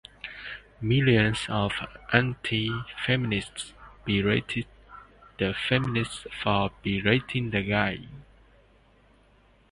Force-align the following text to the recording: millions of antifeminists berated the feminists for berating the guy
millions 0.81 1.45
of 1.47 1.73
antifeminists 2.11 3.73
berated 4.03 4.65
the 5.37 5.53
feminists 5.69 6.25
for 6.41 6.71
berating 6.81 7.51
the 7.51 7.61
guy 7.61 7.99